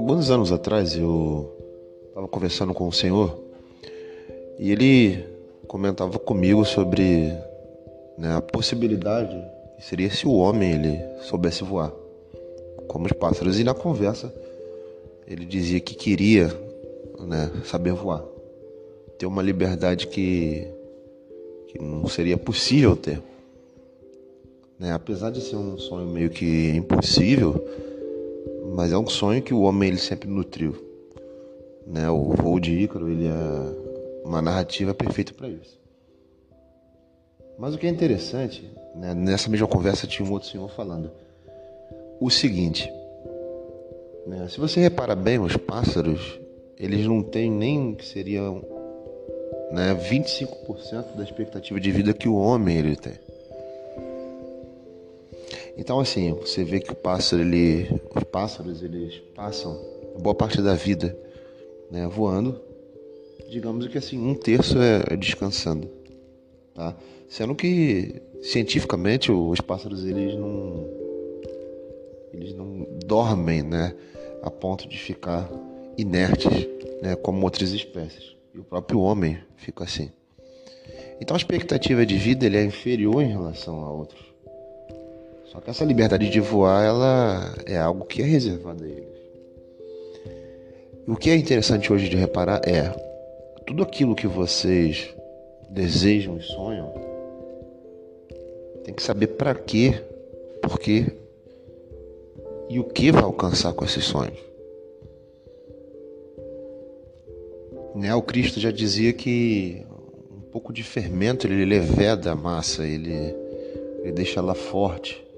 Alguns 0.00 0.30
anos 0.30 0.50
atrás 0.50 0.96
eu 0.96 1.54
estava 2.08 2.26
conversando 2.26 2.72
com 2.72 2.88
o 2.88 2.92
Senhor 2.92 3.38
e 4.58 4.72
ele 4.72 5.22
comentava 5.68 6.18
comigo 6.18 6.64
sobre 6.64 7.30
né, 8.16 8.34
a 8.34 8.40
possibilidade 8.40 9.36
que 9.76 9.84
seria 9.84 10.10
se 10.10 10.26
o 10.26 10.32
homem 10.32 10.72
ele 10.72 10.98
soubesse 11.20 11.62
voar, 11.64 11.92
como 12.88 13.04
os 13.04 13.12
pássaros. 13.12 13.60
E 13.60 13.62
na 13.62 13.74
conversa 13.74 14.32
ele 15.28 15.44
dizia 15.44 15.78
que 15.80 15.94
queria 15.94 16.46
né, 17.20 17.50
saber 17.66 17.92
voar, 17.92 18.24
ter 19.18 19.26
uma 19.26 19.42
liberdade 19.42 20.06
que, 20.06 20.66
que 21.68 21.78
não 21.78 22.08
seria 22.08 22.38
possível 22.38 22.96
ter. 22.96 23.22
Né? 24.78 24.94
Apesar 24.94 25.28
de 25.28 25.42
ser 25.42 25.56
um 25.56 25.76
sonho 25.76 26.06
meio 26.06 26.30
que 26.30 26.70
impossível, 26.70 27.62
mas 28.74 28.92
é 28.92 28.98
um 28.98 29.06
sonho 29.06 29.42
que 29.42 29.54
o 29.54 29.62
homem 29.62 29.88
ele 29.88 29.98
sempre 29.98 30.28
nutriu. 30.28 30.76
Né? 31.86 32.08
O 32.08 32.30
voo 32.30 32.60
de 32.60 32.72
Ícaro 32.72 33.08
ele 33.08 33.26
é 33.26 34.24
uma 34.24 34.40
narrativa 34.40 34.94
perfeita 34.94 35.32
para 35.34 35.48
isso. 35.48 35.78
Mas 37.58 37.74
o 37.74 37.78
que 37.78 37.86
é 37.86 37.90
interessante, 37.90 38.70
né? 38.94 39.14
nessa 39.14 39.50
mesma 39.50 39.66
conversa 39.66 40.06
tinha 40.06 40.26
um 40.26 40.32
outro 40.32 40.48
senhor 40.48 40.70
falando 40.70 41.10
o 42.20 42.30
seguinte: 42.30 42.90
né? 44.26 44.48
se 44.48 44.58
você 44.58 44.80
repara 44.80 45.14
bem, 45.14 45.38
os 45.38 45.56
pássaros 45.56 46.38
eles 46.78 47.06
não 47.06 47.22
têm 47.22 47.50
nem 47.50 47.94
que 47.94 48.06
seriam 48.06 48.62
né, 49.70 49.94
25% 49.94 51.14
da 51.14 51.22
expectativa 51.22 51.78
de 51.78 51.90
vida 51.90 52.14
que 52.14 52.28
o 52.28 52.36
homem 52.36 52.78
ele 52.78 52.96
tem. 52.96 53.14
Então 55.80 55.98
assim, 55.98 56.34
você 56.34 56.62
vê 56.62 56.78
que 56.78 56.92
o 56.92 56.94
pássaro, 56.94 57.40
ele, 57.40 57.88
os 58.14 58.22
pássaros, 58.24 58.82
eles 58.82 59.18
passam 59.34 59.80
boa 60.20 60.34
parte 60.34 60.60
da 60.60 60.74
vida 60.74 61.18
né, 61.90 62.06
voando, 62.06 62.60
digamos 63.48 63.88
que 63.88 63.96
assim, 63.96 64.18
um 64.18 64.34
terço 64.34 64.76
é 64.78 65.16
descansando, 65.16 65.90
tá? 66.74 66.94
Sendo 67.30 67.54
que 67.54 68.20
cientificamente 68.42 69.32
os 69.32 69.62
pássaros 69.62 70.04
eles 70.04 70.34
não 70.34 70.86
eles 72.34 72.54
não 72.54 72.86
dormem, 73.06 73.62
né, 73.62 73.96
a 74.42 74.50
ponto 74.50 74.86
de 74.86 74.98
ficar 74.98 75.50
inertes, 75.96 76.68
né, 77.00 77.16
como 77.16 77.42
outras 77.42 77.70
espécies. 77.70 78.36
E 78.54 78.58
o 78.58 78.64
próprio 78.64 79.00
homem 79.00 79.38
fica 79.56 79.84
assim. 79.84 80.10
Então 81.18 81.34
a 81.34 81.38
expectativa 81.38 82.04
de 82.04 82.18
vida 82.18 82.44
ele 82.44 82.58
é 82.58 82.64
inferior 82.64 83.22
em 83.22 83.28
relação 83.28 83.82
a 83.82 83.90
outros. 83.90 84.29
Só 85.50 85.60
que 85.60 85.68
essa 85.68 85.84
liberdade 85.84 86.30
de 86.30 86.38
voar, 86.38 86.84
ela 86.84 87.54
é 87.66 87.76
algo 87.76 88.04
que 88.04 88.22
é 88.22 88.24
reservado 88.24 88.84
a 88.84 88.86
eles. 88.86 89.20
O 91.08 91.16
que 91.16 91.28
é 91.28 91.34
interessante 91.34 91.92
hoje 91.92 92.08
de 92.08 92.16
reparar 92.16 92.60
é 92.64 92.88
tudo 93.66 93.82
aquilo 93.82 94.14
que 94.14 94.28
vocês 94.28 95.12
desejam 95.68 96.36
e 96.36 96.42
sonham, 96.42 96.92
tem 98.84 98.94
que 98.94 99.02
saber 99.02 99.26
para 99.28 99.52
quê, 99.54 100.00
por 100.62 100.78
quê 100.78 101.06
e 102.68 102.78
o 102.78 102.84
que 102.84 103.10
vai 103.10 103.24
alcançar 103.24 103.72
com 103.72 103.84
esses 103.84 104.04
sonhos. 104.04 104.38
Né? 107.96 108.14
O 108.14 108.22
Cristo 108.22 108.60
já 108.60 108.70
dizia 108.70 109.12
que 109.12 109.84
um 110.30 110.42
pouco 110.52 110.72
de 110.72 110.84
fermento 110.84 111.48
ele 111.48 111.64
leveda 111.64 112.30
a 112.30 112.36
massa, 112.36 112.86
ele, 112.86 113.34
ele 114.02 114.12
deixa 114.12 114.38
ela 114.38 114.54
forte. 114.54 115.29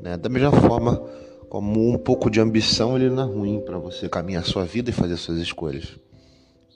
Né? 0.00 0.16
Da 0.16 0.28
mesma 0.28 0.52
forma 0.52 1.02
como 1.48 1.88
um 1.88 1.96
pouco 1.98 2.30
de 2.30 2.40
ambição 2.40 2.96
ele 2.96 3.10
não 3.10 3.22
é 3.22 3.26
ruim 3.26 3.60
para 3.60 3.78
você 3.78 4.08
caminhar 4.08 4.42
a 4.42 4.46
sua 4.46 4.64
vida 4.64 4.90
e 4.90 4.92
fazer 4.92 5.16
suas 5.16 5.38
escolhas. 5.38 5.96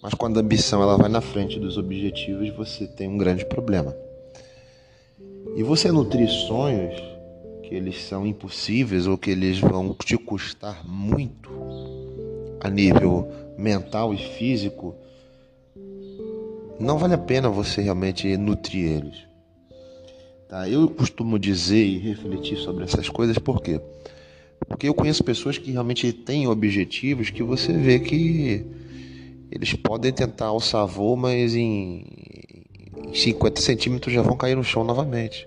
Mas 0.03 0.15
quando 0.15 0.39
a 0.39 0.41
ambição 0.41 0.83
ela 0.83 0.97
vai 0.97 1.09
na 1.09 1.21
frente 1.21 1.59
dos 1.59 1.77
objetivos, 1.77 2.49
você 2.51 2.87
tem 2.87 3.09
um 3.09 3.19
grande 3.19 3.45
problema. 3.45 3.97
E 5.57 5.63
você 5.63 5.91
nutrir 5.91 6.29
sonhos 6.29 6.95
que 7.65 7.75
eles 7.75 8.03
são 8.05 8.27
impossíveis 8.27 9.07
ou 9.07 9.19
que 9.19 9.31
eles 9.31 9.59
vão 9.59 9.93
te 9.95 10.17
custar 10.17 10.87
muito 10.87 11.51
a 12.61 12.71
nível 12.71 13.29
mental 13.59 14.15
e 14.15 14.17
físico, 14.17 14.95
não 16.79 16.97
vale 16.97 17.15
a 17.15 17.19
pena 17.19 17.51
você 17.51 17.83
realmente 17.83 18.37
nutrir 18.37 18.91
eles. 18.91 19.28
Tá? 20.49 20.67
Eu 20.67 20.89
costumo 20.89 21.39
dizer 21.39 21.85
e 21.85 21.99
refletir 21.99 22.57
sobre 22.57 22.83
essas 22.83 23.09
coisas 23.09 23.37
por 23.39 23.61
quê? 23.61 23.79
Porque 24.67 24.89
eu 24.89 24.95
conheço 24.95 25.23
pessoas 25.23 25.59
que 25.59 25.71
realmente 25.71 26.11
têm 26.11 26.49
objetivos 26.49 27.29
que 27.29 27.43
você 27.43 27.73
vê 27.73 28.01
que 28.01 28.65
eles 29.51 29.75
podem 29.75 30.11
tentar 30.11 30.47
alçar 30.47 30.87
voo, 30.87 31.17
mas 31.17 31.55
em 31.55 32.07
50 33.13 33.61
centímetros 33.61 34.15
já 34.15 34.23
vão 34.23 34.37
cair 34.37 34.57
no 34.57 34.65
chão 34.65 34.83
novamente. 34.83 35.47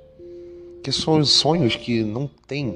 Que 0.84 0.91
são 0.91 1.23
sonhos 1.25 1.75
que 1.75 2.03
não 2.03 2.29
têm 2.47 2.75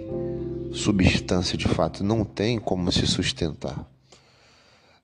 substância 0.72 1.56
de 1.58 1.68
fato, 1.68 2.04
não 2.04 2.24
tem 2.24 2.58
como 2.60 2.92
se 2.92 3.06
sustentar. 3.06 3.88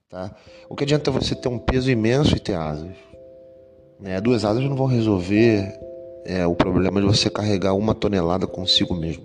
Tá? 0.09 0.35
O 0.67 0.75
que 0.75 0.83
adianta 0.83 1.11
você 1.11 1.35
ter 1.35 1.47
um 1.47 1.59
peso 1.59 1.89
imenso 1.89 2.35
e 2.35 2.39
ter 2.39 2.55
asas? 2.55 2.95
Né? 3.99 4.19
Duas 4.19 4.43
asas 4.43 4.63
não 4.63 4.75
vão 4.75 4.87
resolver 4.87 5.90
é 6.25 6.45
o 6.45 6.55
problema 6.55 7.01
de 7.01 7.07
você 7.07 7.29
carregar 7.29 7.73
uma 7.73 7.95
tonelada 7.95 8.47
consigo 8.47 8.95
mesmo. 8.95 9.23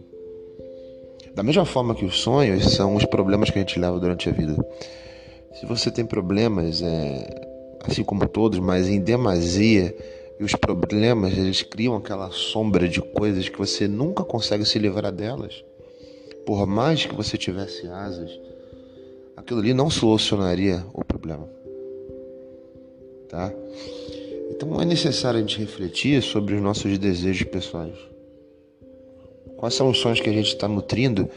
Da 1.35 1.43
mesma 1.43 1.65
forma 1.65 1.95
que 1.95 2.05
os 2.05 2.19
sonhos 2.21 2.73
são 2.73 2.95
os 2.95 3.05
problemas 3.05 3.51
que 3.51 3.59
a 3.59 3.61
gente 3.61 3.79
leva 3.79 4.01
durante 4.01 4.29
a 4.29 4.33
vida. 4.33 4.57
Se 5.61 5.67
você 5.67 5.91
tem 5.91 6.05
problemas, 6.05 6.81
é, 6.83 7.47
assim 7.85 8.03
como 8.03 8.27
todos, 8.27 8.59
mas 8.59 8.89
em 8.89 9.01
demasia, 9.01 9.95
e 10.39 10.45
os 10.45 10.55
problemas 10.55 11.37
eles 11.37 11.63
criam 11.63 11.97
aquela 11.97 12.31
sombra 12.31 12.89
de 12.89 13.01
coisas 13.01 13.49
que 13.49 13.59
você 13.59 13.89
nunca 13.89 14.23
consegue 14.25 14.65
se 14.65 14.79
livrar 14.79 15.13
delas. 15.13 15.65
Por 16.45 16.67
mais 16.67 17.07
que 17.07 17.15
você 17.15 17.37
tivesse 17.37 17.87
asas, 17.89 18.31
aquilo 19.37 19.61
ali 19.61 19.75
não 19.75 19.91
solucionaria 19.91 20.85
o 20.93 21.05
problema. 21.05 21.49
Tá? 23.29 23.53
Então 24.57 24.81
é 24.81 24.87
necessário 24.87 25.39
a 25.39 25.41
gente 25.43 25.59
refletir 25.59 26.23
sobre 26.23 26.55
os 26.55 26.63
nossos 26.63 26.97
desejos 26.97 27.47
pessoais. 27.47 27.95
Quais 29.59 29.75
são 29.75 29.91
os 29.91 29.99
sonhos 29.99 30.19
que 30.19 30.31
a 30.31 30.33
gente 30.33 30.49
está 30.49 30.67
nutrindo 30.67 31.29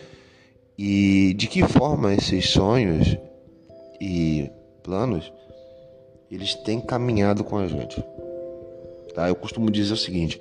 e 0.78 1.34
de 1.34 1.48
que 1.48 1.62
forma 1.68 2.14
esses 2.14 2.50
sonhos 2.50 3.18
e 4.00 4.50
planos 4.82 5.32
eles 6.32 6.56
têm 6.56 6.80
caminhado 6.80 7.44
com 7.44 7.58
a 7.58 7.68
gente. 7.68 8.02
Tá? 9.14 9.28
Eu 9.28 9.36
costumo 9.36 9.70
dizer 9.70 9.94
o 9.94 9.98
seguinte, 9.98 10.40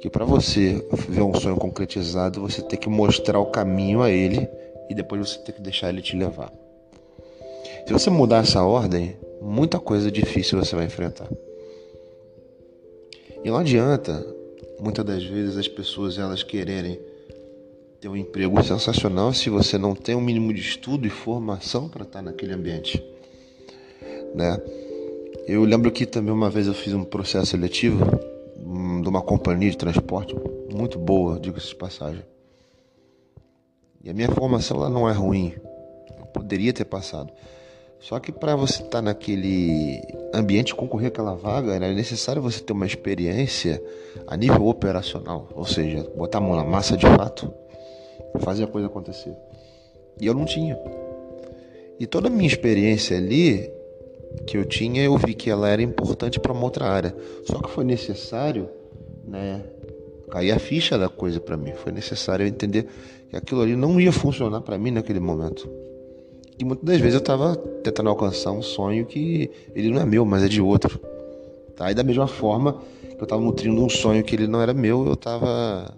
que 0.00 0.08
para 0.08 0.24
você 0.24 0.82
ver 1.08 1.22
um 1.22 1.34
sonho 1.34 1.56
concretizado, 1.56 2.40
você 2.40 2.62
tem 2.62 2.78
que 2.78 2.88
mostrar 2.88 3.38
o 3.38 3.46
caminho 3.46 4.00
a 4.00 4.10
ele 4.10 4.48
e 4.88 4.94
depois 4.94 5.28
você 5.28 5.38
tem 5.40 5.54
que 5.54 5.60
deixar 5.60 5.90
ele 5.90 6.00
te 6.00 6.16
levar. 6.16 6.50
Se 7.86 7.92
você 7.92 8.08
mudar 8.08 8.38
essa 8.38 8.62
ordem, 8.64 9.16
muita 9.42 9.78
coisa 9.78 10.10
difícil 10.10 10.58
você 10.58 10.74
vai 10.74 10.86
enfrentar. 10.86 11.28
E 13.44 13.48
não 13.48 13.56
adianta, 13.56 14.26
muitas 14.80 15.04
das 15.04 15.24
vezes, 15.24 15.56
as 15.56 15.68
pessoas 15.68 16.18
elas 16.18 16.42
quererem 16.42 16.98
ter 18.00 18.08
um 18.08 18.16
emprego 18.16 18.62
sensacional 18.62 19.32
se 19.32 19.48
você 19.48 19.78
não 19.78 19.94
tem 19.94 20.14
um 20.14 20.20
mínimo 20.20 20.52
de 20.52 20.60
estudo 20.60 21.06
e 21.06 21.10
formação 21.10 21.88
para 21.88 22.02
estar 22.02 22.22
naquele 22.22 22.52
ambiente, 22.52 23.02
né? 24.34 24.60
Eu 25.46 25.64
lembro 25.64 25.90
que 25.92 26.04
também 26.04 26.32
uma 26.32 26.50
vez 26.50 26.66
eu 26.66 26.74
fiz 26.74 26.92
um 26.92 27.04
processo 27.04 27.46
seletivo 27.46 28.04
hum, 28.58 29.00
de 29.00 29.08
uma 29.08 29.22
companhia 29.22 29.70
de 29.70 29.76
transporte 29.76 30.34
muito 30.74 30.98
boa, 30.98 31.38
diga-se 31.38 31.68
de 31.68 31.76
passagem. 31.76 32.24
E 34.02 34.10
a 34.10 34.14
minha 34.14 34.28
formação 34.30 34.76
ela 34.76 34.90
não 34.90 35.08
é 35.08 35.12
ruim, 35.12 35.54
eu 36.18 36.26
poderia 36.26 36.72
ter 36.72 36.84
passado. 36.84 37.32
Só 38.06 38.20
que 38.20 38.30
para 38.30 38.54
você 38.54 38.82
estar 38.82 38.98
tá 38.98 39.02
naquele 39.02 40.00
ambiente 40.32 40.72
concorrer 40.72 41.08
aquela 41.08 41.34
vaga, 41.34 41.74
era 41.74 41.92
necessário 41.92 42.40
você 42.40 42.60
ter 42.60 42.72
uma 42.72 42.86
experiência 42.86 43.82
a 44.28 44.36
nível 44.36 44.68
operacional, 44.68 45.48
ou 45.52 45.64
seja, 45.64 46.08
botar 46.16 46.38
a 46.38 46.40
mão 46.40 46.54
na 46.54 46.62
massa 46.62 46.96
de 46.96 47.04
fato, 47.04 47.52
fazer 48.38 48.62
a 48.62 48.68
coisa 48.68 48.86
acontecer. 48.86 49.34
E 50.20 50.26
eu 50.26 50.34
não 50.34 50.44
tinha. 50.44 50.78
E 51.98 52.06
toda 52.06 52.28
a 52.28 52.30
minha 52.30 52.46
experiência 52.46 53.16
ali 53.16 53.68
que 54.46 54.56
eu 54.56 54.64
tinha, 54.64 55.02
eu 55.02 55.18
vi 55.18 55.34
que 55.34 55.50
ela 55.50 55.68
era 55.68 55.82
importante 55.82 56.38
para 56.38 56.52
uma 56.52 56.62
outra 56.62 56.84
área. 56.84 57.12
Só 57.44 57.58
que 57.58 57.68
foi 57.68 57.82
necessário, 57.82 58.68
né, 59.24 59.64
cair 60.30 60.52
a 60.52 60.60
ficha 60.60 60.96
da 60.96 61.08
coisa 61.08 61.40
para 61.40 61.56
mim. 61.56 61.72
Foi 61.74 61.90
necessário 61.90 62.44
eu 62.44 62.48
entender 62.48 62.86
que 63.28 63.36
aquilo 63.36 63.62
ali 63.62 63.74
não 63.74 64.00
ia 64.00 64.12
funcionar 64.12 64.60
para 64.60 64.78
mim 64.78 64.92
naquele 64.92 65.18
momento. 65.18 65.68
E 66.58 66.64
muitas 66.64 66.84
das 66.84 66.98
vezes 66.98 67.14
eu 67.14 67.20
estava 67.20 67.54
tentando 67.56 68.08
alcançar 68.08 68.50
um 68.50 68.62
sonho 68.62 69.04
que 69.04 69.50
ele 69.74 69.90
não 69.90 70.00
é 70.00 70.06
meu, 70.06 70.24
mas 70.24 70.42
é 70.42 70.48
de 70.48 70.60
outro. 70.60 70.98
Tá? 71.76 71.90
E 71.90 71.94
da 71.94 72.02
mesma 72.02 72.26
forma 72.26 72.80
que 73.02 73.20
eu 73.20 73.24
estava 73.24 73.42
nutrindo 73.42 73.82
um 73.82 73.88
sonho 73.88 74.24
que 74.24 74.34
ele 74.34 74.46
não 74.46 74.60
era 74.60 74.72
meu, 74.72 75.06
eu 75.06 75.12
estava. 75.12 75.94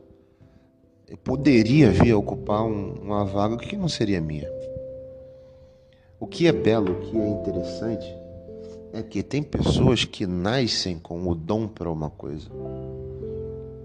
Eu 1.09 1.17
poderia 1.17 1.91
vir 1.91 2.13
a 2.13 2.19
ocupar 2.19 2.65
um, 2.65 2.95
uma 3.01 3.25
vaga 3.25 3.57
que 3.57 3.77
não 3.77 3.89
seria 3.89 4.21
minha. 4.21 4.51
O 6.21 6.27
que 6.27 6.49
é 6.49 6.53
belo, 6.53 6.93
o 6.93 7.01
que 7.01 7.17
é 7.17 7.29
interessante, 7.29 8.07
é 8.93 9.03
que 9.03 9.23
tem 9.23 9.43
pessoas 9.43 10.05
que 10.05 10.27
nascem 10.27 10.99
com 10.99 11.29
o 11.29 11.35
dom 11.35 11.69
para 11.69 11.91
uma 11.91 12.11
coisa. 12.11 12.51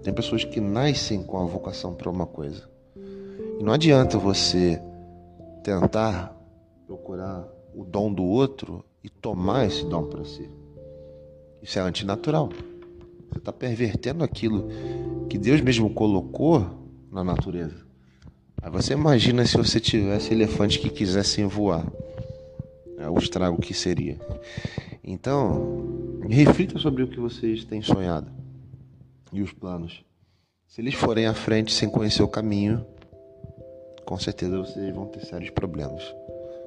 Tem 0.02 0.12
pessoas 0.12 0.44
que 0.44 0.60
nascem 0.60 1.22
com 1.22 1.38
a 1.38 1.44
vocação 1.44 1.94
para 1.94 2.10
uma 2.10 2.26
coisa. 2.26 2.68
E 3.58 3.62
não 3.62 3.72
adianta 3.72 4.18
você 4.18 4.82
tentar 5.62 6.34
procurar 6.86 7.48
o 7.74 7.84
dom 7.84 8.12
do 8.12 8.24
outro 8.24 8.84
e 9.02 9.08
tomar 9.08 9.66
esse 9.66 9.84
dom 9.84 10.04
para 10.04 10.24
si. 10.24 10.48
Isso 11.62 11.78
é 11.78 11.82
antinatural. 11.82 12.50
Você 13.30 13.38
está 13.38 13.52
pervertendo 13.52 14.22
aquilo 14.22 14.68
que 15.28 15.38
Deus 15.38 15.60
mesmo 15.60 15.90
colocou 15.90 16.66
na 17.10 17.24
natureza. 17.24 17.84
Aí 18.62 18.70
você 18.70 18.92
imagina 18.92 19.44
se 19.44 19.56
você 19.56 19.80
tivesse 19.80 20.32
elefantes 20.32 20.78
que 20.78 20.88
quisessem 20.88 21.46
voar. 21.46 21.86
É 22.98 23.08
o 23.10 23.18
estrago 23.18 23.60
que 23.60 23.74
seria. 23.74 24.18
Então, 25.02 26.20
reflita 26.28 26.78
sobre 26.78 27.02
o 27.02 27.08
que 27.08 27.20
vocês 27.20 27.64
têm 27.64 27.82
sonhado 27.82 28.30
e 29.32 29.42
os 29.42 29.52
planos. 29.52 30.04
Se 30.66 30.80
eles 30.80 30.94
forem 30.94 31.26
à 31.26 31.34
frente 31.34 31.72
sem 31.72 31.90
conhecer 31.90 32.22
o 32.22 32.28
caminho, 32.28 32.86
com 34.04 34.18
certeza 34.18 34.58
vocês 34.58 34.94
vão 34.94 35.06
ter 35.06 35.24
sérios 35.26 35.50
problemas. 35.50 36.02